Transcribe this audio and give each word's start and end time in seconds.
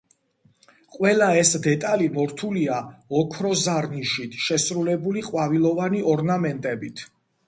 ყველა 0.93 1.25
ეს 1.41 1.49
დეტალი 1.65 2.07
მორთულია 2.15 2.79
ოქროზარნიშით 3.19 4.39
შესრულებული 4.47 5.23
ყვავილოვანი 5.29 6.03
ორნამენტებით. 6.15 7.05